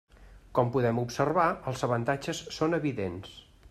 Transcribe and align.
Com 0.59 0.71
podem 0.75 1.01
observar, 1.03 1.47
els 1.73 1.87
avantatges 1.91 2.45
són 2.61 2.83
evidents. 2.83 3.43